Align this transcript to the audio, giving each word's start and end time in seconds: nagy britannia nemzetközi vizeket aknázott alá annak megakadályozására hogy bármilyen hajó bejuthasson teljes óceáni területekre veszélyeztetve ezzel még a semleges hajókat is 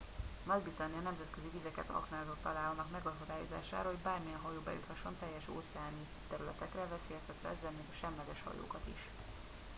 nagy 0.45 0.61
britannia 0.61 0.99
nemzetközi 0.99 1.47
vizeket 1.53 1.89
aknázott 1.89 2.45
alá 2.45 2.69
annak 2.69 2.91
megakadályozására 2.91 3.89
hogy 3.89 3.97
bármilyen 3.97 4.39
hajó 4.39 4.59
bejuthasson 4.61 5.15
teljes 5.19 5.47
óceáni 5.47 6.07
területekre 6.29 6.81
veszélyeztetve 6.95 7.49
ezzel 7.49 7.71
még 7.71 7.85
a 7.91 7.95
semleges 8.01 8.41
hajókat 8.43 8.81
is 8.93 9.01